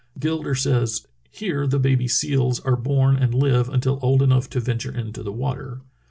[0.19, 4.91] Gilder says: "Here the baby seals are born and live until old enough to venture
[4.91, 5.81] into the water.